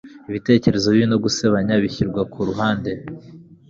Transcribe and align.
Ibitekerezo 0.29 0.87
bibi 0.93 1.07
no 1.11 1.17
gusebanya 1.23 1.73
bishyirwa 1.83 2.21
ku 2.31 2.39
ruhande. 2.47 2.91